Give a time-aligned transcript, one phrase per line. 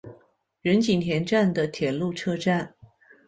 [0.63, 2.73] 仁井田站的铁路车站。